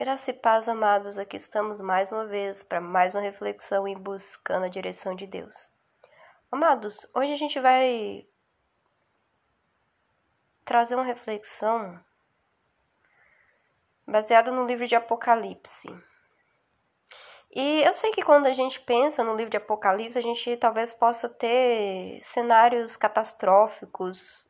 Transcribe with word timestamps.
Graça 0.00 0.30
e 0.30 0.32
paz, 0.32 0.66
amados, 0.66 1.18
aqui 1.18 1.36
estamos 1.36 1.78
mais 1.78 2.10
uma 2.10 2.24
vez 2.24 2.64
para 2.64 2.80
mais 2.80 3.14
uma 3.14 3.20
reflexão 3.20 3.86
e 3.86 3.94
buscando 3.94 4.64
a 4.64 4.68
direção 4.70 5.14
de 5.14 5.26
Deus. 5.26 5.54
Amados, 6.50 7.06
hoje 7.14 7.34
a 7.34 7.36
gente 7.36 7.60
vai 7.60 8.26
trazer 10.64 10.94
uma 10.94 11.04
reflexão 11.04 12.02
baseada 14.06 14.50
no 14.50 14.64
livro 14.64 14.86
de 14.86 14.94
Apocalipse. 14.94 15.94
E 17.50 17.82
eu 17.82 17.94
sei 17.94 18.10
que 18.10 18.22
quando 18.22 18.46
a 18.46 18.54
gente 18.54 18.80
pensa 18.80 19.22
no 19.22 19.36
livro 19.36 19.50
de 19.50 19.58
Apocalipse, 19.58 20.18
a 20.18 20.22
gente 20.22 20.56
talvez 20.56 20.94
possa 20.94 21.28
ter 21.28 22.20
cenários 22.22 22.96
catastróficos, 22.96 24.48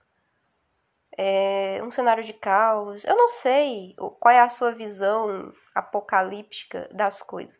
é, 1.16 1.80
um 1.82 1.90
cenário 1.90 2.24
de 2.24 2.32
caos. 2.32 3.04
Eu 3.04 3.16
não 3.16 3.28
sei 3.28 3.94
qual 4.18 4.34
é 4.34 4.40
a 4.40 4.48
sua 4.48 4.72
visão 4.72 5.52
apocalíptica 5.74 6.88
das 6.92 7.22
coisas. 7.22 7.58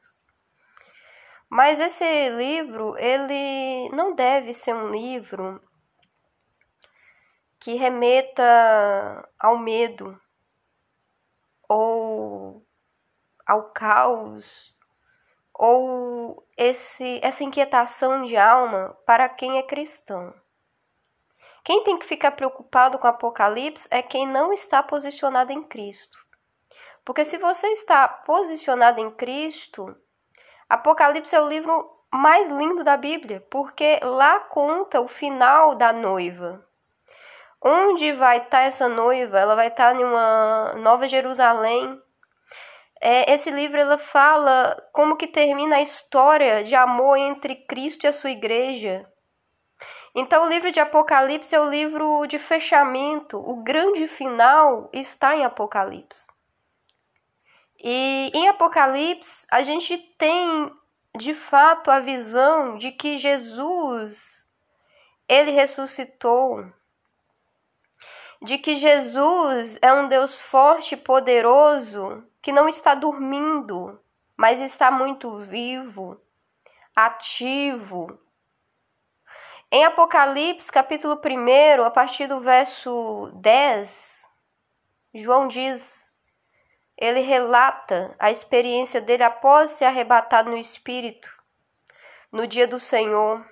Mas 1.49 1.81
esse 1.81 2.29
livro, 2.31 2.97
ele 2.97 3.89
não 3.91 4.15
deve 4.15 4.53
ser 4.53 4.75
um 4.75 4.89
livro 4.91 5.61
que 7.59 7.75
remeta 7.75 9.29
ao 9.39 9.59
medo 9.59 10.19
ou 11.69 12.65
ao 13.47 13.71
caos 13.73 14.75
ou 15.53 16.47
esse, 16.57 17.21
essa 17.23 17.45
inquietação 17.45 18.23
de 18.25 18.37
alma 18.37 18.97
para 19.05 19.29
quem 19.29 19.59
é 19.59 19.63
cristão. 19.63 20.33
Quem 21.65 21.85
tem 21.85 21.99
que 21.99 22.07
ficar 22.07 22.33
preocupado 22.33 22.99
com 22.99 23.07
o 23.07 23.11
Apocalipse 23.11 23.89
é 23.91 24.03
quem 24.03 24.27
não 24.27 24.53
está 24.53 24.83
posicionado 24.83 25.53
em 25.53 25.63
Cristo. 25.63 26.19
Porque 27.05 27.25
se 27.25 27.39
você 27.39 27.69
está 27.69 28.09
posicionado 28.09 29.01
em 29.01 29.11
Cristo, 29.11 29.95
Apocalipse 30.69 31.35
é 31.35 31.41
o 31.41 31.49
livro 31.49 31.91
mais 32.13 32.51
lindo 32.51 32.83
da 32.83 32.97
Bíblia, 32.97 33.45
porque 33.51 33.99
lá 34.03 34.41
conta 34.41 35.01
o 35.01 35.09
final 35.09 35.75
da 35.75 35.93
noiva. 35.93 36.65
Onde 37.63 38.13
vai 38.13 38.39
estar 38.39 38.63
essa 38.63 38.89
noiva? 38.89 39.39
Ela 39.39 39.55
vai 39.55 39.69
estar 39.69 39.95
em 39.95 40.03
uma 40.03 40.73
Nova 40.77 41.07
Jerusalém. 41.07 42.01
É, 43.01 43.33
esse 43.33 43.51
livro 43.51 43.79
ela 43.79 43.99
fala 43.99 44.77
como 44.93 45.17
que 45.17 45.27
termina 45.27 45.77
a 45.77 45.83
história 45.83 46.65
de 46.65 46.75
amor 46.75 47.17
entre 47.17 47.55
Cristo 47.55 48.05
e 48.05 48.09
a 48.09 48.13
sua 48.13 48.31
igreja. 48.31 49.07
Então, 50.15 50.45
o 50.45 50.49
livro 50.49 50.73
de 50.73 50.81
Apocalipse 50.81 51.55
é 51.55 51.61
o 51.61 51.71
livro 51.71 52.27
de 52.27 52.39
fechamento, 52.39 53.39
o 53.39 53.63
grande 53.63 54.09
final 54.09 54.89
está 54.93 55.37
em 55.37 55.45
Apocalipse. 55.45 56.29
E 57.79 58.31
em 58.35 58.49
Apocalipse, 58.49 59.47
a 59.51 59.63
gente 59.63 59.97
tem 60.19 60.71
de 61.17 61.33
fato 61.33 61.91
a 61.91 62.01
visão 62.01 62.77
de 62.77 62.91
que 62.93 63.17
Jesus 63.17 64.45
ele 65.29 65.53
ressuscitou, 65.53 66.67
de 68.43 68.59
que 68.59 68.75
Jesus 68.75 69.79
é 69.81 69.93
um 69.93 70.09
Deus 70.09 70.41
forte 70.41 70.95
e 70.95 70.99
poderoso 70.99 72.25
que 72.43 72.53
não 72.53 72.69
está 72.69 72.95
dormindo, 72.95 74.01
mas 74.37 74.61
está 74.61 74.91
muito 74.91 75.39
vivo, 75.39 76.21
ativo, 76.97 78.19
em 79.73 79.85
Apocalipse, 79.85 80.71
capítulo 80.73 81.21
1, 81.25 81.85
a 81.85 81.91
partir 81.91 82.27
do 82.27 82.41
verso 82.41 83.31
10, 83.37 84.27
João 85.15 85.47
diz, 85.47 86.11
ele 86.99 87.21
relata 87.21 88.15
a 88.19 88.33
experiência 88.33 89.01
dele 89.01 89.23
após 89.23 89.71
ser 89.71 89.85
arrebatado 89.85 90.51
no 90.51 90.59
Espírito, 90.59 91.33
no 92.33 92.49
dia 92.49 92.67
do 92.67 92.81
Senhor. 92.81 93.45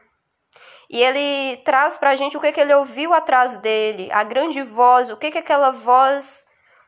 E 0.90 1.00
ele 1.00 1.58
traz 1.58 1.96
para 1.96 2.10
a 2.10 2.16
gente 2.16 2.36
o 2.36 2.40
que, 2.40 2.50
que 2.50 2.60
ele 2.60 2.74
ouviu 2.74 3.14
atrás 3.14 3.56
dele, 3.58 4.10
a 4.10 4.24
grande 4.24 4.60
voz, 4.62 5.10
o 5.10 5.16
que, 5.16 5.30
que 5.30 5.38
aquela 5.38 5.70
voz, 5.70 6.44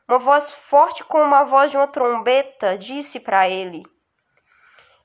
uma 0.09 0.19
voz 0.19 0.53
forte 0.53 1.05
como 1.05 1.33
a 1.35 1.45
voz 1.45 1.71
de 1.71 1.77
uma 1.77 1.87
trombeta, 1.87 2.77
disse 2.77 3.21
para 3.21 3.49
ele. 3.49 3.85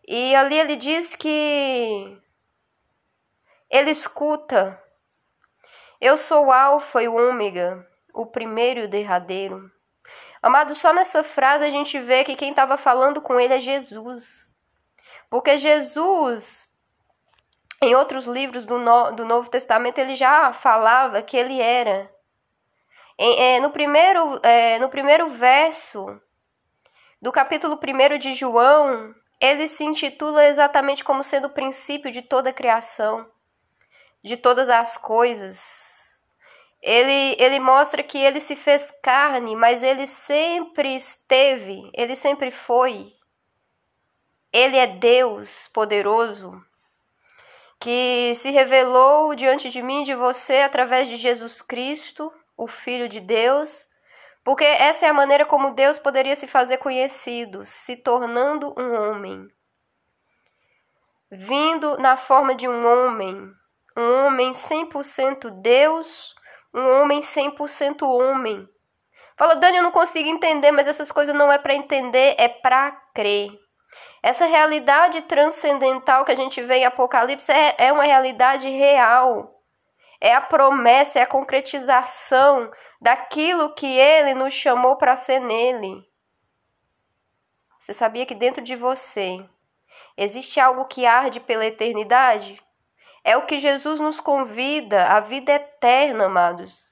E 0.08 0.34
ali 0.36 0.58
ele 0.58 0.76
diz 0.76 1.16
que 1.16 2.25
ele 3.76 3.92
escuta. 3.92 4.82
Eu 6.00 6.18
sou 6.18 6.48
o 6.48 6.52
Alfa 6.52 7.02
e 7.04 7.08
o 7.08 7.16
Ômega, 7.16 7.86
o 8.14 8.26
primeiro 8.26 8.82
e 8.82 8.84
o 8.84 8.90
derradeiro. 8.90 9.70
Amado, 10.42 10.76
só 10.76 10.94
nessa 10.94 11.24
frase 11.24 11.64
a 11.64 11.70
gente 11.70 12.00
vê 12.00 12.24
que 12.24 12.36
quem 12.36 12.52
estava 12.52 12.78
falando 12.78 13.22
com 13.22 13.40
ele 13.40 13.54
é 13.54 13.60
Jesus. 13.60 14.48
Porque 15.30 15.58
Jesus, 15.58 16.68
em 17.82 17.96
outros 17.96 18.26
livros 18.26 18.66
do, 18.66 18.78
no, 18.78 19.12
do 19.12 19.26
Novo 19.26 19.50
Testamento, 19.50 19.98
ele 19.98 20.16
já 20.16 20.54
falava 20.54 21.22
que 21.22 21.36
ele 21.36 21.60
era. 21.60 22.12
Em, 23.18 23.56
é, 23.56 23.60
no, 23.60 23.72
primeiro, 23.72 24.40
é, 24.44 24.78
no 24.80 24.90
primeiro 24.90 25.32
verso 25.32 26.22
do 27.22 27.32
capítulo 27.32 27.80
1 27.82 28.20
de 28.20 28.34
João, 28.34 29.16
ele 29.42 29.68
se 29.68 29.84
intitula 29.84 30.46
exatamente 30.46 31.04
como 31.04 31.24
sendo 31.24 31.48
o 31.48 31.54
princípio 31.54 32.12
de 32.12 32.22
toda 32.22 32.52
a 32.52 32.54
criação 32.54 33.26
de 34.26 34.36
todas 34.36 34.68
as 34.70 34.98
coisas. 34.98 35.86
Ele, 36.82 37.36
ele 37.40 37.60
mostra 37.60 38.02
que 38.02 38.18
ele 38.18 38.40
se 38.40 38.56
fez 38.56 38.92
carne, 39.02 39.56
mas 39.56 39.84
ele 39.84 40.08
sempre 40.08 40.96
esteve, 40.96 41.90
ele 41.94 42.16
sempre 42.16 42.50
foi. 42.50 43.14
Ele 44.52 44.78
é 44.78 44.88
Deus 44.88 45.70
poderoso, 45.72 46.60
que 47.80 48.34
se 48.36 48.50
revelou 48.50 49.36
diante 49.36 49.70
de 49.70 49.82
mim 49.84 50.04
de 50.04 50.16
você 50.16 50.58
através 50.58 51.08
de 51.08 51.18
Jesus 51.18 51.62
Cristo, 51.62 52.34
o 52.58 52.68
Filho 52.68 53.08
de 53.08 53.20
Deus, 53.20 53.88
porque 54.44 54.64
essa 54.64 55.06
é 55.06 55.10
a 55.10 55.14
maneira 55.14 55.46
como 55.46 55.76
Deus 55.76 56.00
poderia 56.00 56.36
se 56.36 56.48
fazer 56.48 56.78
conhecido, 56.78 57.64
se 57.66 57.96
tornando 57.96 58.74
um 58.76 58.94
homem. 58.94 59.48
Vindo 61.30 61.98
na 61.98 62.18
forma 62.18 62.56
de 62.56 62.68
um 62.68 62.86
homem, 62.86 63.54
um 63.96 64.26
homem 64.26 64.54
100% 64.54 65.50
Deus, 65.62 66.36
um 66.74 67.02
homem 67.02 67.22
100% 67.22 68.04
homem. 68.04 68.68
Fala, 69.38 69.56
Dani, 69.56 69.78
eu 69.78 69.84
não 69.84 69.92
consigo 69.92 70.30
entender, 70.30 70.72
mas 70.72 70.88
essas 70.88 71.12
coisas 71.12 71.36
não 71.36 71.52
é 71.52 71.58
para 71.58 71.74
entender, 71.74 72.36
é 72.38 72.48
para 72.48 72.92
crer. 73.14 73.52
Essa 74.22 74.46
realidade 74.46 75.22
transcendental 75.24 76.26
que 76.26 76.32
a 76.32 76.36
gente 76.36 76.62
vê 76.62 76.78
em 76.78 76.86
Apocalipse 76.86 77.52
é, 77.52 77.76
é 77.78 77.94
uma 77.94 78.04
realidade 78.04 78.68
real. 78.70 79.62
É 80.20 80.34
a 80.34 80.42
promessa, 80.42 81.20
é 81.20 81.22
a 81.22 81.28
concretização 81.28 82.72
daquilo 83.00 83.74
que 83.76 83.86
ele 83.86 84.34
nos 84.34 84.54
chamou 84.54 84.96
para 84.96 85.16
ser 85.16 85.40
nele. 85.40 86.04
Você 87.80 87.94
sabia 87.94 88.26
que 88.26 88.34
dentro 88.34 88.64
de 88.64 88.76
você 88.76 89.46
existe 90.18 90.60
algo 90.60 90.86
que 90.86 91.06
arde 91.06 91.40
pela 91.40 91.66
eternidade? 91.66 92.60
É 93.26 93.36
o 93.36 93.48
que 93.48 93.58
Jesus 93.58 94.00
nos 94.00 94.20
convida, 94.20 95.08
a 95.08 95.20
vida 95.20 95.52
eterna, 95.52 96.26
amados. 96.26 96.88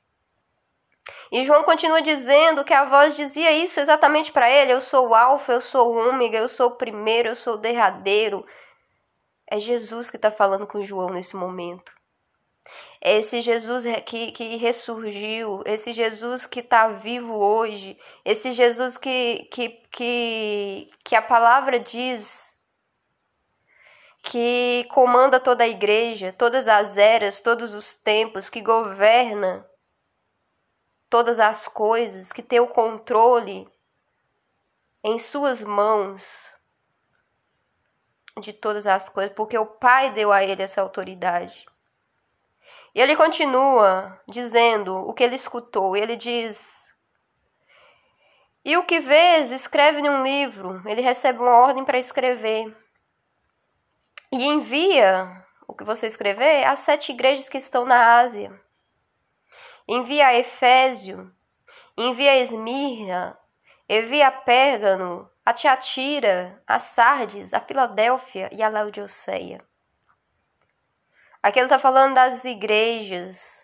E 1.31 1.43
João 1.43 1.63
continua 1.63 2.01
dizendo 2.01 2.63
que 2.63 2.73
a 2.73 2.85
voz 2.85 3.15
dizia 3.15 3.51
isso 3.51 3.79
exatamente 3.79 4.31
para 4.31 4.49
ele: 4.49 4.73
Eu 4.73 4.81
sou 4.81 5.09
o 5.09 5.15
Alfa, 5.15 5.53
eu 5.53 5.61
sou 5.61 5.93
o 5.93 6.09
Ômega, 6.09 6.39
eu 6.39 6.49
sou 6.49 6.69
o 6.69 6.75
primeiro, 6.75 7.29
eu 7.29 7.35
sou 7.35 7.53
o 7.53 7.59
derradeiro. 7.59 8.43
É 9.47 9.59
Jesus 9.59 10.09
que 10.09 10.15
está 10.15 10.31
falando 10.31 10.65
com 10.65 10.83
João 10.83 11.09
nesse 11.09 11.35
momento. 11.35 11.91
É 12.99 13.19
esse 13.19 13.39
Jesus 13.39 13.83
que, 14.03 14.31
que 14.31 14.55
ressurgiu, 14.55 15.61
esse 15.67 15.93
Jesus 15.93 16.47
que 16.47 16.61
está 16.61 16.87
vivo 16.87 17.35
hoje, 17.35 17.95
esse 18.25 18.53
Jesus 18.53 18.97
que, 18.97 19.47
que, 19.51 19.69
que, 19.91 20.89
que 21.03 21.15
a 21.15 21.21
palavra 21.21 21.79
diz 21.79 22.52
que 24.23 24.87
comanda 24.89 25.37
toda 25.37 25.65
a 25.65 25.67
igreja, 25.67 26.33
todas 26.37 26.65
as 26.69 26.95
eras, 26.95 27.41
todos 27.41 27.75
os 27.75 27.93
tempos, 27.93 28.49
que 28.49 28.61
governa 28.61 29.67
todas 31.09 31.39
as 31.39 31.67
coisas, 31.67 32.31
que 32.31 32.41
tem 32.41 32.61
o 32.61 32.67
controle 32.67 33.67
em 35.03 35.19
suas 35.19 35.61
mãos 35.61 36.23
de 38.39 38.53
todas 38.53 38.87
as 38.87 39.09
coisas, 39.09 39.35
porque 39.35 39.57
o 39.57 39.65
Pai 39.65 40.11
deu 40.11 40.31
a 40.31 40.41
ele 40.41 40.63
essa 40.63 40.81
autoridade. 40.81 41.65
E 42.95 43.01
ele 43.01 43.17
continua 43.17 44.21
dizendo 44.25 44.95
o 44.95 45.13
que 45.13 45.23
ele 45.23 45.35
escutou. 45.35 45.97
Ele 45.97 46.15
diz: 46.15 46.87
E 48.63 48.77
o 48.77 48.85
que 48.85 49.01
vês, 49.01 49.51
escreve 49.51 50.01
num 50.01 50.23
livro. 50.23 50.81
Ele 50.87 51.01
recebe 51.01 51.39
uma 51.39 51.57
ordem 51.57 51.83
para 51.83 51.99
escrever 51.99 52.82
e 54.33 54.45
envia 54.47 55.45
o 55.67 55.75
que 55.75 55.83
você 55.83 56.07
escrever 56.07 56.65
às 56.65 56.79
sete 56.79 57.11
igrejas 57.11 57.47
que 57.47 57.59
estão 57.59 57.85
na 57.85 58.17
Ásia. 58.17 58.51
Envia 59.87 60.25
a 60.25 60.33
Efésio, 60.33 61.31
envia 61.95 62.31
a 62.31 62.37
Esmirna, 62.37 63.37
Ele 63.87 64.07
via 64.07 64.29
a 64.29 64.31
Pérgamo, 64.31 65.29
a 65.45 65.53
Tiatira, 65.53 66.59
a 66.65 66.79
Sardes, 66.79 67.53
a 67.53 67.59
Filadélfia 67.59 68.49
e 68.51 68.63
a 68.63 68.69
Laodiceia. 68.69 69.63
Aqui 71.43 71.59
ele 71.59 71.67
está 71.67 71.77
falando 71.77 72.15
das 72.15 72.43
igrejas. 72.43 73.61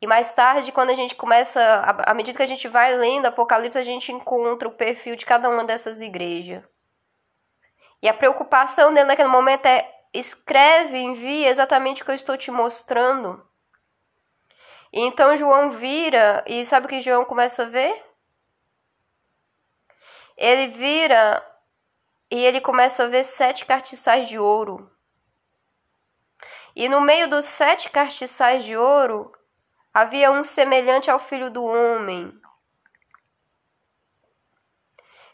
E 0.00 0.06
mais 0.06 0.32
tarde, 0.32 0.72
quando 0.72 0.90
a 0.90 0.94
gente 0.94 1.14
começa, 1.14 1.60
à 2.06 2.14
medida 2.14 2.38
que 2.38 2.42
a 2.42 2.46
gente 2.46 2.68
vai 2.68 2.96
lendo 2.96 3.26
Apocalipse, 3.26 3.76
a 3.76 3.84
gente 3.84 4.12
encontra 4.12 4.66
o 4.66 4.72
perfil 4.72 5.14
de 5.14 5.26
cada 5.26 5.50
uma 5.50 5.64
dessas 5.64 6.00
igrejas. 6.00 6.64
E 8.00 8.08
a 8.08 8.14
preocupação 8.14 8.92
dele 8.94 9.06
naquele 9.06 9.28
momento 9.28 9.66
é 9.66 9.92
escreve, 10.12 10.98
envia 10.98 11.48
exatamente 11.48 12.02
o 12.02 12.04
que 12.04 12.10
eu 12.10 12.14
estou 12.14 12.36
te 12.36 12.50
mostrando. 12.50 13.44
E 14.92 15.00
então 15.00 15.36
João 15.36 15.70
vira 15.70 16.44
e 16.46 16.64
sabe 16.64 16.86
o 16.86 16.88
que 16.88 17.00
João 17.00 17.24
começa 17.24 17.64
a 17.64 17.66
ver? 17.66 18.04
Ele 20.36 20.68
vira 20.68 21.44
e 22.30 22.36
ele 22.36 22.60
começa 22.60 23.04
a 23.04 23.08
ver 23.08 23.24
sete 23.24 23.66
cartiçais 23.66 24.28
de 24.28 24.38
ouro. 24.38 24.90
E 26.74 26.88
no 26.88 27.00
meio 27.00 27.28
dos 27.28 27.44
sete 27.44 27.90
cartiçais 27.90 28.64
de 28.64 28.76
ouro 28.76 29.32
havia 29.92 30.30
um 30.30 30.44
semelhante 30.44 31.10
ao 31.10 31.18
filho 31.18 31.50
do 31.50 31.64
homem, 31.64 32.32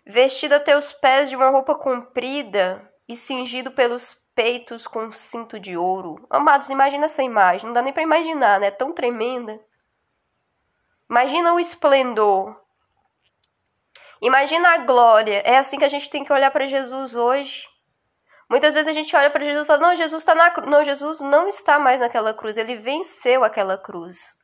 vestido 0.07 0.55
até 0.55 0.77
os 0.77 0.93
pés 0.93 1.31
de 1.31 1.37
uma 1.37 1.51
roupa 1.51 1.75
comprida 1.75 2.91
e 3.09 3.17
cingido 3.17 3.71
pelos 3.71 4.15
peitos 4.35 4.87
com 4.87 5.05
um 5.05 5.13
cinto 5.13 5.59
de 5.59 5.77
ouro. 5.77 6.27
Amados, 6.29 6.69
imagina 6.69 7.07
essa 7.07 7.23
imagem, 7.23 7.67
não 7.67 7.73
dá 7.73 7.83
nem 7.83 7.93
para 7.93 8.03
imaginar, 8.03 8.61
né? 8.61 8.67
É 8.67 8.71
tão 8.71 8.93
tremenda. 8.93 9.59
Imagina 11.09 11.55
o 11.55 11.61
esplendor. 11.61 12.61
Imagina 14.21 14.71
a 14.71 14.79
glória. 14.79 15.43
É 15.45 15.59
assim 15.59 15.79
que 15.79 15.85
a 15.85 15.89
gente 15.89 16.11
tem 16.11 16.25
que 16.25 16.33
olhar 16.33 16.51
para 16.51 16.67
Jesus 16.67 17.15
hoje. 17.15 17.67
Muitas 18.49 18.75
vezes 18.75 18.89
a 18.89 18.93
gente 18.93 19.15
olha 19.15 19.31
para 19.31 19.45
Jesus 19.45 19.65
e 19.65 19.67
fala: 19.67 19.81
Não, 19.81 19.97
Jesus 19.97 20.23
está 20.23 20.35
na 20.35 20.51
cruz. 20.51 20.71
Não, 20.71 20.85
Jesus 20.85 21.21
não 21.21 21.47
está 21.47 21.79
mais 21.79 22.01
naquela 22.01 22.33
cruz. 22.33 22.57
Ele 22.57 22.77
venceu 22.77 23.45
aquela 23.45 23.77
cruz. 23.77 24.35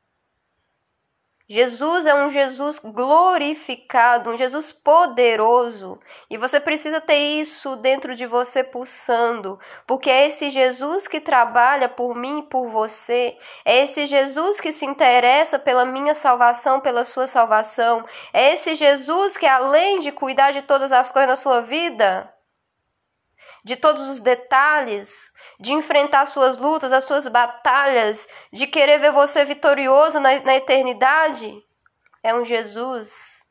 Jesus 1.53 2.07
é 2.07 2.15
um 2.15 2.31
Jesus 2.31 2.79
glorificado, 2.79 4.31
um 4.31 4.37
Jesus 4.37 4.71
poderoso. 4.71 5.99
E 6.31 6.39
você 6.39 6.61
precisa 6.61 7.01
ter 7.01 7.41
isso 7.41 7.75
dentro 7.75 8.15
de 8.15 8.25
você 8.25 8.63
pulsando, 8.63 9.59
porque 9.85 10.09
é 10.09 10.29
esse 10.29 10.49
Jesus 10.49 11.09
que 11.09 11.19
trabalha 11.19 11.89
por 11.89 12.15
mim 12.15 12.39
e 12.39 12.43
por 12.45 12.69
você. 12.69 13.37
É 13.65 13.83
esse 13.83 14.07
Jesus 14.07 14.61
que 14.61 14.71
se 14.71 14.87
interessa 14.87 15.59
pela 15.59 15.85
minha 15.85 16.15
salvação, 16.15 16.79
pela 16.79 17.03
sua 17.03 17.27
salvação. 17.27 18.05
É 18.33 18.55
esse 18.55 18.77
Jesus 18.77 19.37
que, 19.37 19.45
além 19.45 19.99
de 19.99 20.13
cuidar 20.13 20.53
de 20.53 20.63
todas 20.63 20.93
as 20.93 21.11
coisas 21.11 21.31
na 21.31 21.37
sua 21.37 21.61
vida, 21.61 22.33
de 23.65 23.77
todos 23.77 24.09
os 24.09 24.21
detalhes, 24.21 25.33
de 25.59 25.73
enfrentar 25.73 26.27
suas 26.27 26.57
lutas, 26.57 26.93
as 26.93 27.05
suas 27.05 27.29
batalhas, 27.29 28.27
de 28.53 28.67
querer 28.67 28.99
ver 28.99 29.13
você 29.13 29.45
vitorioso 29.45 30.19
na, 30.19 30.41
na 30.41 30.57
eternidade, 30.57 31.63
é 32.23 32.35
um 32.35 32.45
Jesus 32.45 33.45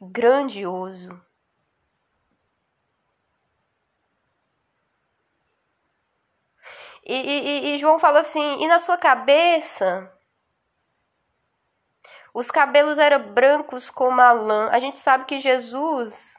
grandioso. 0.00 1.20
E, 7.04 7.14
e, 7.14 7.74
e, 7.74 7.78
João 7.78 7.98
fala 7.98 8.20
assim: 8.20 8.62
e 8.62 8.68
na 8.68 8.78
sua 8.78 8.96
cabeça? 8.96 10.10
Os 12.34 12.50
cabelos 12.50 12.98
eram 12.98 13.32
brancos 13.32 13.90
como 13.90 14.20
a 14.20 14.32
lã. 14.32 14.70
A 14.70 14.80
gente 14.80 14.98
sabe 14.98 15.26
que 15.26 15.38
Jesus, 15.38 16.34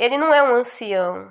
ele 0.00 0.16
não 0.16 0.32
é 0.32 0.42
um 0.42 0.54
ancião. 0.54 1.30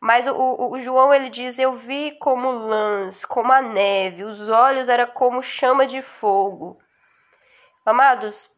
Mas 0.00 0.26
o, 0.26 0.34
o, 0.34 0.80
João 0.80 1.12
ele 1.12 1.28
diz: 1.28 1.58
Eu 1.58 1.76
vi 1.76 2.12
como 2.12 2.50
lãs, 2.50 3.22
como 3.26 3.52
a 3.52 3.60
neve, 3.60 4.24
os 4.24 4.48
olhos 4.48 4.88
era 4.88 5.06
como 5.06 5.42
chama 5.42 5.86
de 5.86 6.00
fogo. 6.00 6.80
Amados, 7.84 8.50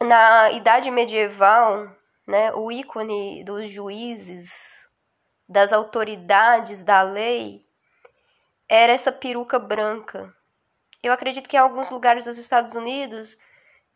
na 0.00 0.50
idade 0.52 0.90
medieval, 0.90 1.94
né, 2.26 2.50
o 2.54 2.72
ícone 2.72 3.44
dos 3.44 3.68
juízes, 3.68 4.88
das 5.46 5.70
autoridades 5.70 6.82
da 6.82 7.02
lei, 7.02 7.66
era 8.66 8.90
essa 8.90 9.12
peruca 9.12 9.58
branca. 9.58 10.34
Eu 11.02 11.12
acredito 11.12 11.46
que 11.46 11.56
em 11.56 11.60
alguns 11.60 11.90
lugares 11.90 12.24
dos 12.24 12.38
Estados 12.38 12.74
Unidos 12.74 13.36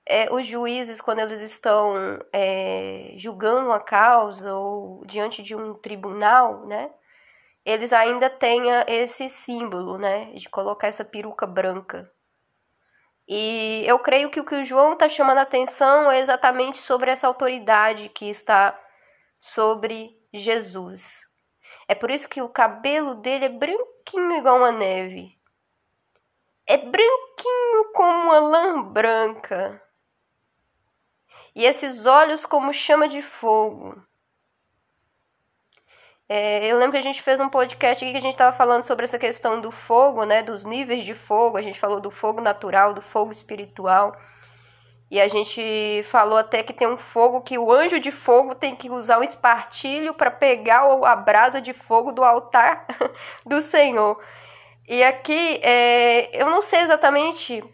é, 0.06 0.32
os 0.32 0.46
juízes, 0.46 1.00
quando 1.00 1.18
eles 1.18 1.40
estão 1.40 2.20
é, 2.32 3.12
julgando 3.16 3.66
uma 3.66 3.80
causa 3.80 4.54
ou 4.54 5.04
diante 5.04 5.42
de 5.42 5.54
um 5.54 5.74
tribunal, 5.74 6.64
né, 6.66 6.90
eles 7.64 7.92
ainda 7.92 8.30
têm 8.30 8.62
esse 8.86 9.28
símbolo, 9.28 9.98
né, 9.98 10.26
de 10.34 10.48
colocar 10.48 10.86
essa 10.86 11.04
peruca 11.04 11.44
branca. 11.46 12.10
E 13.28 13.82
eu 13.84 13.98
creio 13.98 14.30
que 14.30 14.38
o 14.38 14.44
que 14.44 14.54
o 14.54 14.64
João 14.64 14.92
está 14.92 15.08
chamando 15.08 15.38
a 15.38 15.42
atenção 15.42 16.08
é 16.08 16.20
exatamente 16.20 16.78
sobre 16.78 17.10
essa 17.10 17.26
autoridade 17.26 18.08
que 18.10 18.30
está 18.30 18.78
sobre 19.40 20.16
Jesus. 20.32 21.26
É 21.88 21.94
por 21.94 22.08
isso 22.08 22.28
que 22.28 22.40
o 22.40 22.48
cabelo 22.48 23.16
dele 23.16 23.46
é 23.46 23.48
branquinho 23.48 24.36
igual 24.36 24.58
uma 24.58 24.70
neve. 24.70 25.36
É 26.68 26.76
branquinho 26.76 27.92
como 27.92 28.30
uma 28.30 28.38
lã 28.38 28.82
branca 28.82 29.82
e 31.56 31.64
esses 31.64 32.04
olhos 32.04 32.44
como 32.44 32.70
chama 32.74 33.08
de 33.08 33.22
fogo. 33.22 33.96
É, 36.28 36.66
eu 36.66 36.76
lembro 36.76 36.92
que 36.92 36.98
a 36.98 37.02
gente 37.02 37.22
fez 37.22 37.40
um 37.40 37.48
podcast 37.48 38.04
aqui 38.04 38.12
que 38.12 38.18
a 38.18 38.20
gente 38.20 38.34
estava 38.34 38.54
falando 38.54 38.82
sobre 38.82 39.04
essa 39.04 39.18
questão 39.18 39.58
do 39.58 39.70
fogo, 39.70 40.24
né, 40.24 40.42
dos 40.42 40.66
níveis 40.66 41.02
de 41.02 41.14
fogo. 41.14 41.56
A 41.56 41.62
gente 41.62 41.80
falou 41.80 41.98
do 41.98 42.10
fogo 42.10 42.42
natural, 42.42 42.92
do 42.92 43.00
fogo 43.00 43.32
espiritual. 43.32 44.14
E 45.10 45.18
a 45.18 45.28
gente 45.28 46.02
falou 46.10 46.36
até 46.36 46.62
que 46.62 46.74
tem 46.74 46.86
um 46.86 46.98
fogo 46.98 47.40
que 47.40 47.56
o 47.56 47.72
anjo 47.72 47.98
de 47.98 48.10
fogo 48.10 48.54
tem 48.54 48.76
que 48.76 48.90
usar 48.90 49.18
um 49.18 49.22
espartilho 49.22 50.12
para 50.12 50.30
pegar 50.30 50.82
a 50.82 51.16
brasa 51.16 51.58
de 51.58 51.72
fogo 51.72 52.12
do 52.12 52.22
altar 52.22 52.86
do 53.46 53.62
Senhor. 53.62 54.22
E 54.86 55.02
aqui, 55.02 55.58
é, 55.62 56.28
eu 56.38 56.50
não 56.50 56.60
sei 56.60 56.80
exatamente 56.80 57.64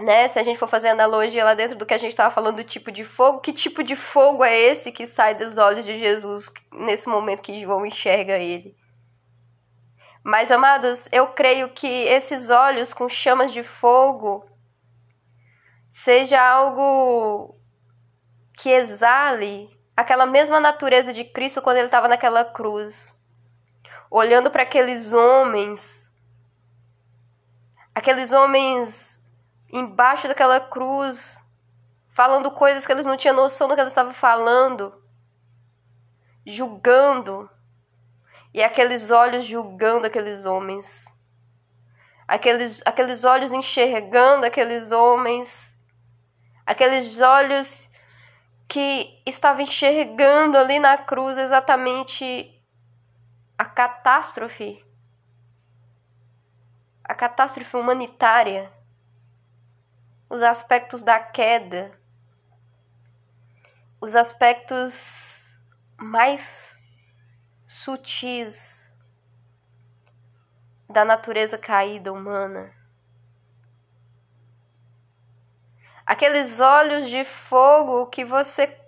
né? 0.00 0.28
Se 0.28 0.38
a 0.38 0.44
gente 0.44 0.58
for 0.58 0.68
fazer 0.68 0.88
analogia 0.88 1.44
lá 1.44 1.54
dentro 1.54 1.76
do 1.76 1.86
que 1.86 1.94
a 1.94 1.98
gente 1.98 2.10
estava 2.10 2.32
falando 2.32 2.56
do 2.56 2.64
tipo 2.64 2.90
de 2.92 3.04
fogo, 3.04 3.40
que 3.40 3.52
tipo 3.52 3.82
de 3.82 3.96
fogo 3.96 4.44
é 4.44 4.56
esse 4.56 4.92
que 4.92 5.06
sai 5.06 5.34
dos 5.34 5.58
olhos 5.58 5.84
de 5.84 5.98
Jesus 5.98 6.52
nesse 6.72 7.08
momento 7.08 7.42
que 7.42 7.60
João 7.60 7.84
enxerga 7.84 8.38
ele? 8.38 8.76
Mas, 10.22 10.50
amados, 10.50 11.08
eu 11.10 11.28
creio 11.28 11.70
que 11.70 11.86
esses 11.86 12.50
olhos 12.50 12.92
com 12.92 13.08
chamas 13.08 13.52
de 13.52 13.62
fogo 13.62 14.44
seja 15.90 16.40
algo 16.40 17.56
que 18.58 18.68
exale 18.68 19.70
aquela 19.96 20.26
mesma 20.26 20.60
natureza 20.60 21.12
de 21.12 21.24
Cristo 21.24 21.62
quando 21.62 21.78
ele 21.78 21.86
estava 21.86 22.08
naquela 22.08 22.44
cruz, 22.44 23.14
olhando 24.10 24.50
para 24.50 24.62
aqueles 24.62 25.12
homens, 25.12 25.80
aqueles 27.94 28.32
homens 28.32 29.07
embaixo 29.70 30.26
daquela 30.26 30.60
cruz, 30.60 31.38
falando 32.10 32.50
coisas 32.50 32.86
que 32.86 32.92
eles 32.92 33.06
não 33.06 33.16
tinham 33.16 33.36
noção 33.36 33.68
do 33.68 33.74
que 33.74 33.80
eles 33.80 33.92
estavam 33.92 34.12
falando, 34.12 34.92
julgando, 36.44 37.48
e 38.52 38.62
aqueles 38.62 39.10
olhos 39.10 39.46
julgando 39.46 40.06
aqueles 40.06 40.44
homens, 40.46 41.04
aqueles, 42.26 42.82
aqueles 42.84 43.24
olhos 43.24 43.52
enxergando 43.52 44.46
aqueles 44.46 44.90
homens, 44.90 45.72
aqueles 46.64 47.20
olhos 47.20 47.88
que 48.66 49.22
estavam 49.24 49.62
enxergando 49.62 50.58
ali 50.58 50.78
na 50.78 50.96
cruz 50.98 51.38
exatamente 51.38 52.54
a 53.56 53.64
catástrofe, 53.64 54.84
a 57.04 57.14
catástrofe 57.14 57.76
humanitária 57.76 58.77
os 60.28 60.42
aspectos 60.42 61.02
da 61.02 61.18
queda, 61.18 61.90
os 64.00 64.14
aspectos 64.14 65.56
mais 65.96 66.76
sutis 67.66 68.92
da 70.88 71.04
natureza 71.04 71.58
caída 71.58 72.12
humana. 72.12 72.72
Aqueles 76.04 76.60
olhos 76.60 77.10
de 77.10 77.24
fogo 77.24 78.06
que 78.06 78.24
você 78.24 78.78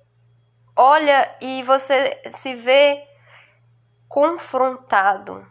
olha 0.75 1.37
e 1.41 1.63
você 1.63 2.23
se 2.31 2.55
vê 2.55 3.07
confrontado 4.09 5.47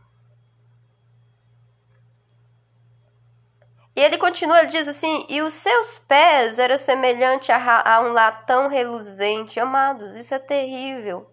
E 4.00 4.02
ele 4.02 4.18
continua, 4.18 4.60
ele 4.60 4.68
diz 4.68 4.88
assim: 4.88 5.26
E 5.28 5.42
os 5.42 5.54
seus 5.54 6.00
pés 6.00 6.58
eram 6.58 6.78
semelhante 6.78 7.52
a, 7.52 7.96
a 7.96 8.00
um 8.00 8.14
latão 8.14 8.70
reluzente. 8.70 9.60
Amados, 9.60 10.16
isso 10.16 10.34
é 10.34 10.40
terrível. 10.40 11.30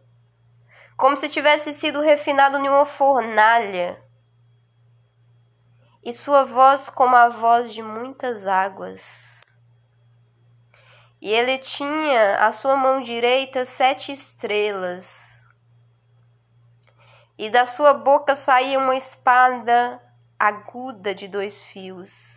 Como 0.96 1.16
se 1.16 1.28
tivesse 1.28 1.72
sido 1.72 2.00
refinado 2.00 2.58
em 2.58 2.68
uma 2.68 2.84
fornalha. 2.84 4.02
E 6.02 6.12
sua 6.12 6.42
voz 6.42 6.88
como 6.88 7.14
a 7.14 7.28
voz 7.28 7.72
de 7.72 7.80
muitas 7.84 8.48
águas. 8.48 9.42
E 11.20 11.30
ele 11.32 11.58
tinha 11.58 12.44
à 12.44 12.50
sua 12.50 12.74
mão 12.74 13.00
direita 13.00 13.64
sete 13.64 14.10
estrelas. 14.10 15.40
E 17.38 17.48
da 17.48 17.64
sua 17.64 17.94
boca 17.94 18.34
saía 18.34 18.76
uma 18.76 18.96
espada 18.96 20.02
aguda 20.36 21.14
de 21.14 21.28
dois 21.28 21.62
fios 21.62 22.35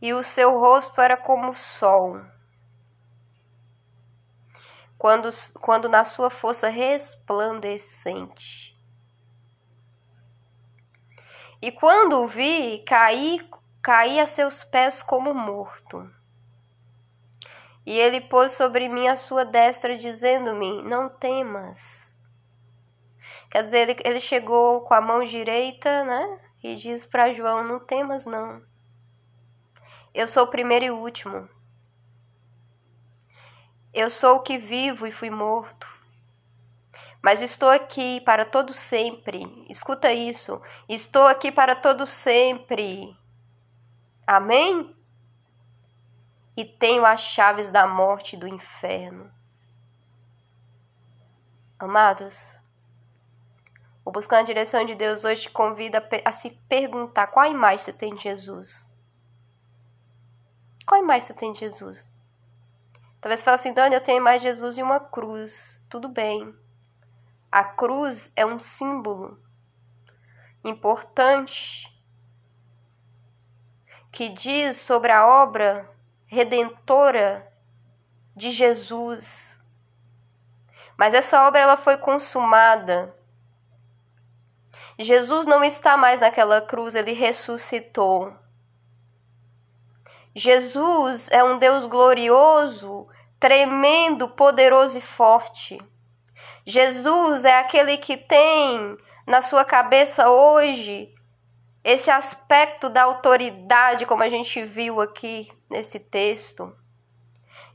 e 0.00 0.14
o 0.14 0.22
seu 0.22 0.58
rosto 0.58 1.00
era 1.00 1.16
como 1.16 1.50
o 1.50 1.56
sol. 1.56 2.20
Quando, 4.96 5.28
quando 5.60 5.88
na 5.88 6.04
sua 6.04 6.30
força 6.30 6.68
resplandecente. 6.68 8.70
E 11.62 11.70
quando 11.70 12.22
o 12.22 12.26
vi, 12.26 12.82
caí, 12.86 13.46
caí 13.82 14.18
a 14.18 14.26
seus 14.26 14.64
pés 14.64 15.02
como 15.02 15.34
morto. 15.34 16.10
E 17.84 17.98
ele 17.98 18.20
pôs 18.20 18.52
sobre 18.52 18.88
mim 18.88 19.08
a 19.08 19.16
sua 19.16 19.44
destra, 19.44 19.96
dizendo-me: 19.96 20.82
Não 20.82 21.08
temas. 21.08 22.14
Quer 23.50 23.64
dizer, 23.64 23.88
ele, 23.88 24.00
ele 24.04 24.20
chegou 24.20 24.82
com 24.82 24.94
a 24.94 25.00
mão 25.00 25.24
direita, 25.24 26.04
né? 26.04 26.40
E 26.62 26.76
diz 26.76 27.04
para 27.04 27.32
João: 27.32 27.64
Não 27.64 27.80
temas, 27.80 28.26
não. 28.26 28.62
Eu 30.12 30.26
sou 30.26 30.44
o 30.44 30.50
primeiro 30.50 30.84
e 30.84 30.90
último. 30.90 31.48
Eu 33.92 34.10
sou 34.10 34.36
o 34.36 34.42
que 34.42 34.58
vivo 34.58 35.06
e 35.06 35.12
fui 35.12 35.30
morto. 35.30 35.86
Mas 37.22 37.42
estou 37.42 37.68
aqui 37.68 38.20
para 38.22 38.44
todo 38.44 38.72
sempre. 38.72 39.42
Escuta 39.68 40.12
isso. 40.12 40.60
Estou 40.88 41.26
aqui 41.26 41.52
para 41.52 41.76
todo 41.76 42.06
sempre. 42.06 43.16
Amém? 44.26 44.96
E 46.56 46.64
tenho 46.64 47.04
as 47.04 47.20
chaves 47.20 47.70
da 47.70 47.86
morte 47.86 48.34
e 48.34 48.38
do 48.38 48.48
inferno. 48.48 49.30
Amados, 51.78 52.36
o 54.04 54.10
Buscando 54.10 54.40
a 54.40 54.44
Direção 54.44 54.84
de 54.84 54.94
Deus 54.94 55.24
hoje 55.24 55.42
te 55.42 55.50
convida 55.50 56.06
a 56.24 56.32
se 56.32 56.50
perguntar 56.68 57.28
qual 57.28 57.46
imagem 57.46 57.78
você 57.78 57.92
tem 57.92 58.14
de 58.14 58.24
Jesus. 58.24 58.89
Qual 60.90 61.00
imagem 61.00 61.28
você 61.28 61.34
tem 61.34 61.52
de 61.52 61.60
Jesus? 61.60 62.04
Talvez 63.20 63.38
você 63.38 63.44
fale 63.44 63.54
assim, 63.54 63.72
Dani, 63.72 63.94
eu 63.94 64.00
tenho 64.00 64.20
mais 64.20 64.42
Jesus 64.42 64.76
e 64.76 64.82
uma 64.82 64.98
cruz. 64.98 65.80
Tudo 65.88 66.08
bem. 66.08 66.52
A 67.48 67.62
cruz 67.62 68.32
é 68.34 68.44
um 68.44 68.58
símbolo 68.58 69.40
importante 70.64 71.86
que 74.10 74.30
diz 74.30 74.78
sobre 74.78 75.12
a 75.12 75.24
obra 75.24 75.88
redentora 76.26 77.48
de 78.34 78.50
Jesus. 78.50 79.62
Mas 80.96 81.14
essa 81.14 81.46
obra 81.46 81.60
ela 81.60 81.76
foi 81.76 81.98
consumada. 81.98 83.14
Jesus 84.98 85.46
não 85.46 85.62
está 85.62 85.96
mais 85.96 86.18
naquela 86.18 86.60
cruz, 86.60 86.96
ele 86.96 87.12
ressuscitou. 87.12 88.36
Jesus 90.34 91.28
é 91.30 91.42
um 91.42 91.58
Deus 91.58 91.84
glorioso, 91.86 93.08
tremendo, 93.40 94.28
poderoso 94.28 94.98
e 94.98 95.00
forte. 95.00 95.78
Jesus 96.64 97.44
é 97.44 97.58
aquele 97.58 97.96
que 97.98 98.16
tem 98.16 98.96
na 99.26 99.42
sua 99.42 99.64
cabeça 99.64 100.28
hoje 100.30 101.12
esse 101.82 102.10
aspecto 102.10 102.88
da 102.88 103.04
autoridade, 103.04 104.06
como 104.06 104.22
a 104.22 104.28
gente 104.28 104.62
viu 104.62 105.00
aqui 105.00 105.50
nesse 105.68 105.98
texto. 105.98 106.76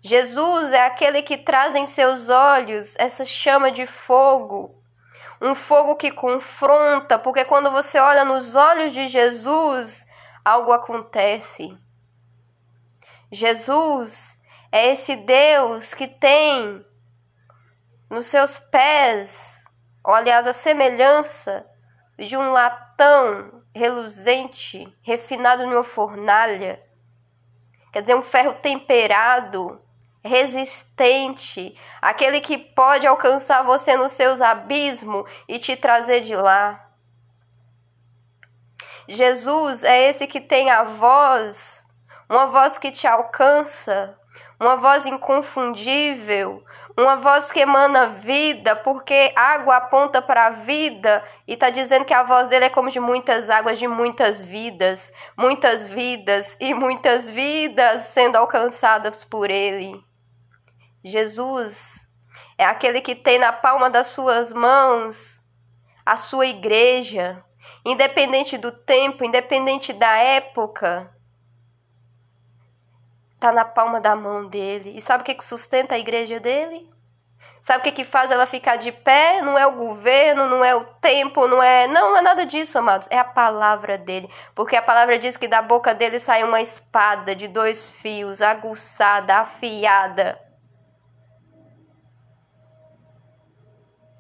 Jesus 0.02 0.72
é 0.72 0.86
aquele 0.86 1.24
que 1.24 1.38
traz 1.38 1.76
em 1.76 1.88
seus 1.88 2.30
olhos 2.30 2.96
essa 2.98 3.26
chama 3.26 3.72
de 3.72 3.88
fogo, 3.88 4.82
um 5.42 5.56
fogo 5.56 5.96
que 5.96 6.12
confronta, 6.12 7.18
porque 7.18 7.44
quando 7.44 7.72
você 7.72 8.00
olha 8.00 8.24
nos 8.24 8.56
olhos 8.56 8.94
de 8.94 9.08
Jesus, 9.08 10.06
algo 10.44 10.72
acontece. 10.72 11.76
Jesus 13.32 14.38
é 14.72 14.92
esse 14.92 15.16
Deus 15.16 15.94
que 15.94 16.08
tem 16.08 16.86
nos 18.10 18.28
seus 18.28 18.60
pés, 18.60 19.60
aliás, 20.04 20.46
a 20.46 20.54
semelhança 20.54 21.66
de 22.18 22.38
um 22.38 22.52
latão 22.52 23.64
reluzente, 23.74 24.88
refinado 25.02 25.64
em 25.64 25.68
uma 25.68 25.84
fornalha. 25.84 26.82
Quer 27.92 28.02
dizer, 28.02 28.16
um 28.16 28.22
ferro 28.22 28.54
temperado, 28.56 29.82
resistente, 30.24 31.78
aquele 32.02 32.42
que 32.42 32.58
pode 32.58 33.06
alcançar 33.06 33.64
você 33.64 33.96
nos 33.96 34.12
seus 34.12 34.42
abismos 34.42 35.30
e 35.48 35.60
te 35.60 35.76
trazer 35.76 36.22
de 36.22 36.36
lá. 36.36 36.90
Jesus 39.08 39.84
é 39.84 40.10
esse 40.10 40.26
que 40.26 40.42
tem 40.42 40.70
a 40.72 40.84
voz 40.84 41.85
uma 42.30 42.48
voz 42.48 42.78
que 42.78 42.92
te 42.92 43.08
alcança, 43.08 44.18
uma 44.60 44.76
voz 44.76 45.06
inconfundível, 45.06 46.64
uma 46.98 47.18
voz 47.18 47.52
que 47.52 47.60
emana 47.60 48.08
vida, 48.08 48.76
porque 48.76 49.34
água 49.36 49.78
aponta 49.78 50.22
para 50.22 50.48
a 50.48 50.50
vida 50.50 51.24
e 51.48 51.54
está 51.54 51.70
dizendo 51.70 52.06
que 52.06 52.14
a 52.14 52.24
voz 52.24 52.48
dele 52.48 52.66
é 52.66 52.70
como 52.70 52.90
de 52.90 53.00
muitas 53.00 53.50
águas, 53.50 53.78
de 53.78 53.88
muitas 53.88 54.42
vidas, 54.42 55.12
muitas 55.38 55.90
vidas 55.90 56.56
e 56.60 56.74
muitas 56.74 57.30
vidas 57.30 58.08
sendo 58.08 58.38
alcançadas 58.38 59.24
por 59.24 59.50
ele. 59.50 60.02
Jesus 61.04 61.94
é 62.58 62.66
aquele 62.66 63.02
que 63.02 63.14
tem 63.14 63.38
na 63.38 63.52
palma 63.52 63.90
das 63.90 64.08
suas 64.08 64.52
mãos 64.52 65.42
a 66.06 66.16
sua 66.16 66.46
igreja, 66.46 67.44
independente 67.84 68.58
do 68.58 68.72
tempo, 68.72 69.24
independente 69.24 69.92
da 69.92 70.18
época 70.18 71.15
está 73.36 73.52
na 73.52 73.64
palma 73.64 74.02
da 74.02 74.16
mão 74.16 74.48
dele. 74.48 74.98
E 74.98 75.02
sabe 75.02 75.22
o 75.22 75.26
que, 75.26 75.36
que 75.36 75.46
sustenta 75.46 75.96
a 75.96 76.00
igreja 76.00 76.40
dele? 76.40 76.90
Sabe 77.62 77.80
o 77.80 77.84
que, 77.84 77.92
que 77.92 78.04
faz 78.04 78.30
ela 78.30 78.46
ficar 78.46 78.76
de 78.76 78.92
pé? 78.92 79.42
Não 79.42 79.58
é 79.58 79.66
o 79.66 79.76
governo, 79.76 80.48
não 80.48 80.64
é 80.64 80.76
o 80.76 80.86
tempo, 81.02 81.48
não 81.48 81.64
é. 81.64 81.88
Não, 81.88 82.12
não 82.12 82.18
é 82.18 82.22
nada 82.22 82.46
disso, 82.46 82.78
amados. 82.78 83.08
É 83.10 83.18
a 83.18 83.24
palavra 83.24 83.98
dele. 83.98 84.30
Porque 84.54 84.76
a 84.76 84.84
palavra 84.84 85.18
diz 85.18 85.36
que 85.36 85.48
da 85.48 85.64
boca 85.64 85.94
dele 85.94 86.20
sai 86.20 86.44
uma 86.44 86.62
espada 86.62 87.36
de 87.36 87.48
dois 87.48 87.90
fios, 87.90 88.40
aguçada, 88.40 89.38
afiada. 89.38 90.40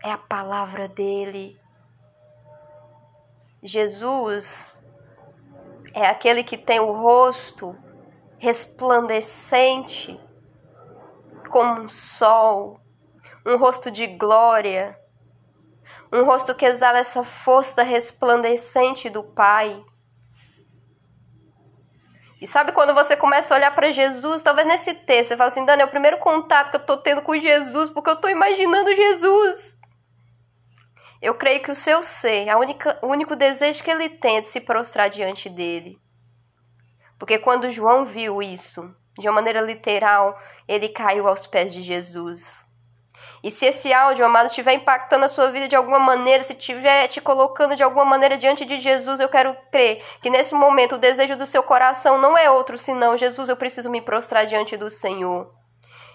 É 0.03 0.11
a 0.11 0.17
palavra 0.17 0.87
dele. 0.87 1.59
Jesus 3.61 4.83
é 5.93 6.07
aquele 6.07 6.43
que 6.43 6.57
tem 6.57 6.79
o 6.79 6.91
rosto 6.91 7.77
resplandecente 8.45 10.19
como 11.49 11.81
um 11.81 11.89
sol, 11.89 12.79
um 13.43 13.57
rosto 13.57 13.89
de 13.89 14.05
glória, 14.05 14.95
um 16.13 16.23
rosto 16.23 16.53
que 16.53 16.63
exala 16.63 16.99
essa 16.99 17.23
força 17.23 17.81
resplandecente 17.81 19.09
do 19.09 19.23
Pai. 19.23 19.83
E 22.39 22.45
sabe 22.45 22.71
quando 22.71 22.93
você 22.93 23.17
começa 23.17 23.51
a 23.51 23.57
olhar 23.57 23.73
para 23.73 23.91
Jesus, 23.91 24.43
talvez 24.43 24.67
nesse 24.67 24.93
texto, 24.93 25.29
você 25.29 25.37
fala 25.37 25.47
assim, 25.47 25.65
Dani, 25.65 25.81
é 25.81 25.85
o 25.85 25.89
primeiro 25.89 26.19
contato 26.19 26.69
que 26.69 26.75
eu 26.75 26.81
estou 26.81 26.97
tendo 26.97 27.23
com 27.23 27.35
Jesus, 27.35 27.89
porque 27.89 28.11
eu 28.11 28.15
estou 28.15 28.29
imaginando 28.29 28.95
Jesus. 28.95 29.75
Eu 31.19 31.33
creio 31.33 31.63
que 31.63 31.71
o 31.71 31.75
seu 31.75 32.03
ser, 32.03 32.47
a 32.49 32.59
única, 32.59 32.99
o 33.01 33.07
único 33.07 33.35
desejo 33.35 33.83
que 33.83 33.89
ele 33.89 34.07
tem 34.07 34.37
é 34.37 34.41
de 34.41 34.49
se 34.49 34.61
prostrar 34.61 35.09
diante 35.09 35.49
dele. 35.49 36.04
Porque 37.19 37.37
quando 37.39 37.69
João 37.69 38.05
viu 38.05 38.41
isso, 38.41 38.93
de 39.17 39.27
uma 39.27 39.35
maneira 39.35 39.61
literal, 39.61 40.37
ele 40.67 40.89
caiu 40.89 41.27
aos 41.27 41.47
pés 41.47 41.73
de 41.73 41.81
Jesus. 41.81 42.65
E 43.43 43.51
se 43.51 43.65
esse 43.65 43.93
áudio, 43.93 44.25
amado, 44.25 44.47
estiver 44.47 44.73
impactando 44.73 45.25
a 45.25 45.29
sua 45.29 45.51
vida 45.51 45.67
de 45.67 45.75
alguma 45.75 45.99
maneira, 45.99 46.41
se 46.41 46.53
estiver 46.53 47.07
te 47.07 47.21
colocando 47.21 47.75
de 47.75 47.83
alguma 47.83 48.03
maneira 48.03 48.37
diante 48.37 48.65
de 48.65 48.79
Jesus, 48.79 49.19
eu 49.19 49.29
quero 49.29 49.55
crer 49.71 50.03
que 50.19 50.31
nesse 50.31 50.55
momento 50.55 50.95
o 50.95 50.97
desejo 50.97 51.35
do 51.35 51.45
seu 51.45 51.61
coração 51.61 52.17
não 52.17 52.35
é 52.35 52.49
outro 52.49 52.75
senão: 52.75 53.15
Jesus, 53.15 53.47
eu 53.47 53.55
preciso 53.55 53.87
me 53.87 54.01
prostrar 54.01 54.47
diante 54.47 54.75
do 54.75 54.89
Senhor. 54.89 55.53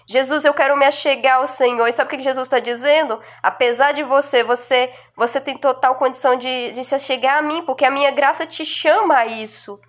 Jesus, 0.05 0.43
eu 0.43 0.53
quero 0.53 0.75
me 0.75 0.85
achegar 0.85 1.37
ao 1.37 1.47
Senhor. 1.47 1.87
E 1.87 1.93
sabe 1.93 2.13
o 2.13 2.17
que 2.17 2.21
Jesus 2.21 2.47
está 2.47 2.59
dizendo? 2.59 3.17
Apesar 3.41 3.93
de 3.93 4.03
você, 4.03 4.43
você, 4.43 4.93
você 5.15 5.39
tem 5.39 5.57
total 5.57 5.95
condição 5.95 6.35
de, 6.35 6.71
de 6.71 6.83
se 6.83 6.93
achegar 6.93 7.37
a 7.37 7.41
mim, 7.41 7.63
porque 7.63 7.85
a 7.85 7.91
minha 7.91 8.11
graça 8.11 8.45
te 8.45 8.65
chama 8.65 9.15
a 9.15 9.25
isso. 9.25 9.79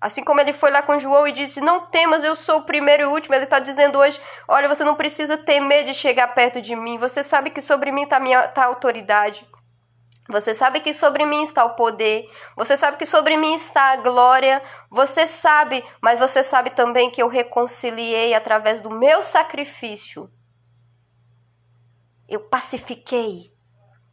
Assim 0.00 0.22
como 0.22 0.40
ele 0.40 0.52
foi 0.52 0.70
lá 0.70 0.80
com 0.80 0.98
João 0.98 1.26
e 1.26 1.32
disse: 1.32 1.60
Não 1.60 1.86
temas, 1.86 2.22
eu 2.22 2.36
sou 2.36 2.58
o 2.58 2.64
primeiro 2.64 3.02
e 3.02 3.06
o 3.06 3.10
último. 3.10 3.34
Ele 3.34 3.44
está 3.44 3.58
dizendo 3.58 3.98
hoje: 3.98 4.20
Olha, 4.46 4.68
você 4.68 4.84
não 4.84 4.94
precisa 4.94 5.36
temer 5.36 5.84
de 5.84 5.92
chegar 5.92 6.28
perto 6.28 6.60
de 6.60 6.76
mim. 6.76 6.98
Você 6.98 7.24
sabe 7.24 7.50
que 7.50 7.60
sobre 7.60 7.90
mim 7.90 8.02
está 8.02 8.20
minha 8.20 8.46
tá 8.48 8.62
a 8.62 8.66
autoridade. 8.66 9.46
Você 10.28 10.54
sabe 10.54 10.80
que 10.80 10.94
sobre 10.94 11.24
mim 11.24 11.42
está 11.42 11.64
o 11.64 11.74
poder. 11.74 12.30
Você 12.54 12.76
sabe 12.76 12.96
que 12.96 13.06
sobre 13.06 13.36
mim 13.36 13.54
está 13.54 13.92
a 13.92 13.96
glória. 13.96 14.62
Você 14.90 15.26
sabe, 15.26 15.84
mas 16.00 16.20
você 16.20 16.42
sabe 16.42 16.70
também 16.70 17.10
que 17.10 17.20
eu 17.20 17.28
reconciliei 17.28 18.34
através 18.34 18.80
do 18.80 18.90
meu 18.90 19.22
sacrifício. 19.22 20.30
Eu 22.28 22.40
pacifiquei. 22.40 23.52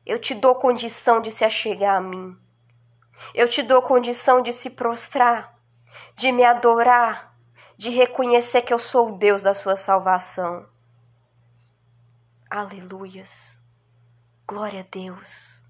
Eu 0.05 0.17
te 0.17 0.33
dou 0.33 0.55
condição 0.55 1.21
de 1.21 1.31
se 1.31 1.43
achegar 1.43 1.97
a 1.97 2.01
mim. 2.01 2.35
Eu 3.33 3.47
te 3.47 3.61
dou 3.61 3.81
condição 3.81 4.41
de 4.41 4.53
se 4.53 4.69
prostrar 4.69 5.54
de 6.15 6.31
me 6.31 6.43
adorar, 6.43 7.35
de 7.77 7.89
reconhecer 7.89 8.61
que 8.61 8.73
eu 8.73 8.79
sou 8.79 9.09
o 9.09 9.17
Deus 9.17 9.43
da 9.43 9.53
sua 9.53 9.75
salvação. 9.75 10.67
Aleluias. 12.49 13.57
Glória 14.47 14.79
a 14.81 14.85
Deus. 14.89 15.61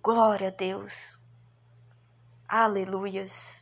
Glória 0.00 0.48
a 0.48 0.50
Deus. 0.52 1.20
Aleluias. 2.48 3.60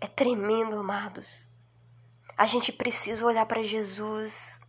É 0.00 0.06
tremendo, 0.06 0.78
amados. 0.78 1.48
A 2.36 2.46
gente 2.46 2.70
precisa 2.70 3.24
olhar 3.24 3.46
para 3.46 3.62
Jesus 3.62 4.60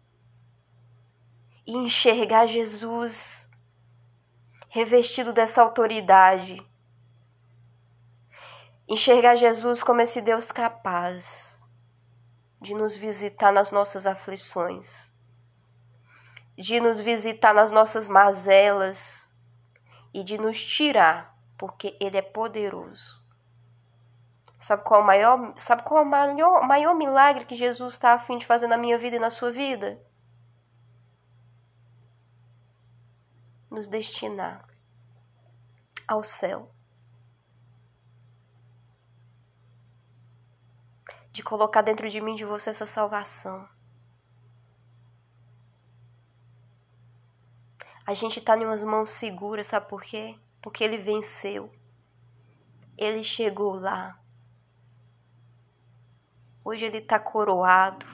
e 1.67 1.75
enxergar 1.75 2.47
Jesus 2.47 3.45
revestido 4.69 5.33
dessa 5.33 5.61
autoridade 5.61 6.65
enxergar 8.89 9.35
Jesus 9.35 9.83
como 9.83 10.01
esse 10.01 10.19
Deus 10.19 10.51
capaz 10.51 11.61
de 12.59 12.73
nos 12.73 12.95
visitar 12.95 13.53
nas 13.53 13.71
nossas 13.71 14.07
aflições, 14.07 15.13
de 16.57 16.79
nos 16.79 16.99
visitar 16.99 17.53
nas 17.53 17.69
nossas 17.71 18.07
mazelas 18.07 19.29
e 20.11 20.23
de 20.23 20.39
nos 20.39 20.59
tirar, 20.59 21.37
porque 21.55 21.95
Ele 22.01 22.17
é 22.17 22.21
poderoso. 22.21 23.19
Sabe 24.59 24.83
qual 24.83 25.01
é 25.01 25.03
o 25.03 25.07
maior, 25.07 25.53
sabe 25.57 25.83
qual 25.83 25.99
é 25.99 26.03
o 26.03 26.09
maior, 26.09 26.67
maior 26.67 26.95
milagre 26.95 27.45
que 27.45 27.55
Jesus 27.55 27.93
está 27.93 28.13
a 28.13 28.19
fim 28.19 28.39
de 28.39 28.45
fazer 28.45 28.67
na 28.67 28.75
minha 28.75 28.97
vida 28.97 29.15
e 29.15 29.19
na 29.19 29.29
sua 29.29 29.51
vida? 29.51 30.01
Nos 33.69 33.87
destinar 33.87 34.67
ao 36.07 36.23
céu. 36.23 36.71
De 41.31 41.43
colocar 41.43 41.81
dentro 41.81 42.09
de 42.09 42.19
mim 42.19 42.35
de 42.35 42.45
você 42.45 42.69
essa 42.69 42.85
salvação. 42.85 43.67
A 48.05 48.13
gente 48.13 48.39
está 48.39 48.57
em 48.57 48.65
umas 48.65 48.83
mãos 48.83 49.11
seguras, 49.11 49.67
sabe 49.67 49.87
por 49.87 50.01
quê? 50.01 50.35
Porque 50.61 50.83
ele 50.83 50.97
venceu. 50.97 51.71
Ele 52.97 53.23
chegou 53.23 53.79
lá. 53.79 54.19
Hoje 56.65 56.85
ele 56.85 56.97
está 56.97 57.19
coroado, 57.19 58.05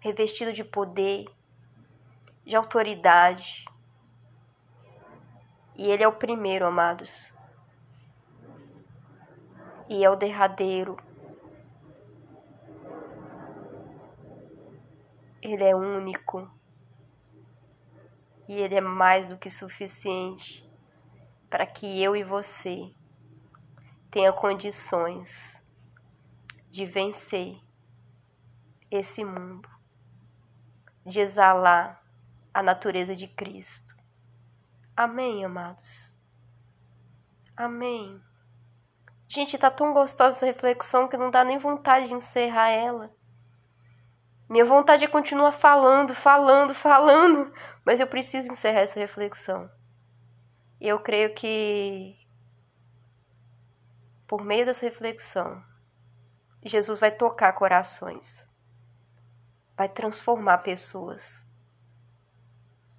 revestido 0.00 0.52
de 0.52 0.64
poder, 0.64 1.26
de 2.44 2.54
autoridade. 2.54 3.64
E 5.76 5.86
ele 5.86 6.02
é 6.02 6.08
o 6.08 6.12
primeiro, 6.12 6.66
amados 6.66 7.35
e 9.88 10.04
é 10.04 10.10
o 10.10 10.16
derradeiro. 10.16 10.96
Ele 15.42 15.64
é 15.64 15.74
único 15.74 16.50
e 18.48 18.54
ele 18.54 18.74
é 18.74 18.80
mais 18.80 19.26
do 19.26 19.36
que 19.36 19.50
suficiente 19.50 20.68
para 21.48 21.66
que 21.66 22.02
eu 22.02 22.16
e 22.16 22.24
você 22.24 22.92
tenha 24.10 24.32
condições 24.32 25.60
de 26.70 26.84
vencer 26.84 27.60
esse 28.90 29.24
mundo, 29.24 29.68
de 31.04 31.20
exalar 31.20 32.02
a 32.52 32.62
natureza 32.62 33.14
de 33.14 33.28
Cristo. 33.28 33.94
Amém, 34.96 35.44
amados. 35.44 36.16
Amém. 37.56 38.25
Gente, 39.28 39.58
tá 39.58 39.70
tão 39.70 39.92
gostosa 39.92 40.36
essa 40.36 40.46
reflexão 40.46 41.08
que 41.08 41.16
não 41.16 41.30
dá 41.30 41.42
nem 41.42 41.58
vontade 41.58 42.08
de 42.08 42.14
encerrar 42.14 42.70
ela. 42.70 43.10
Minha 44.48 44.64
vontade 44.64 45.04
é 45.04 45.08
continuar 45.08 45.50
falando, 45.50 46.14
falando, 46.14 46.72
falando, 46.72 47.52
mas 47.84 47.98
eu 47.98 48.06
preciso 48.06 48.48
encerrar 48.48 48.80
essa 48.80 49.00
reflexão. 49.00 49.68
E 50.80 50.86
eu 50.86 51.00
creio 51.00 51.34
que 51.34 52.16
por 54.28 54.44
meio 54.44 54.64
dessa 54.66 54.84
reflexão, 54.86 55.62
Jesus 56.64 57.00
vai 57.00 57.10
tocar 57.10 57.52
corações, 57.54 58.44
vai 59.76 59.88
transformar 59.88 60.58
pessoas. 60.58 61.44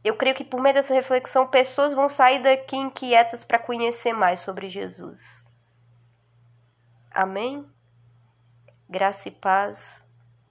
Eu 0.04 0.16
creio 0.16 0.36
que 0.36 0.44
por 0.44 0.62
meio 0.62 0.76
dessa 0.76 0.94
reflexão, 0.94 1.48
pessoas 1.48 1.94
vão 1.94 2.08
sair 2.10 2.42
daqui 2.42 2.76
inquietas 2.76 3.44
para 3.44 3.60
conhecer 3.60 4.14
mais 4.14 4.42
sobre 4.42 4.70
Jesus. 4.70 5.47
Amém? 7.18 7.68
Graça 8.88 9.28
e 9.28 9.32
paz. 9.32 10.04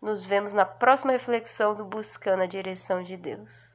Nos 0.02 0.24
vemos 0.24 0.52
na 0.52 0.64
próxima 0.64 1.12
reflexão 1.12 1.76
do 1.76 1.84
Buscando 1.84 2.42
a 2.42 2.46
Direção 2.46 3.04
de 3.04 3.16
Deus. 3.16 3.70